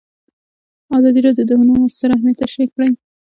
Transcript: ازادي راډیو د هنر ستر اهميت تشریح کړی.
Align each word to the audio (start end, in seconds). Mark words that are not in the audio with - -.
ازادي 0.97 1.19
راډیو 1.27 1.45
د 1.47 1.51
هنر 1.59 1.77
ستر 1.95 2.09
اهميت 2.15 2.37
تشریح 2.43 2.69
کړی. 2.75 2.89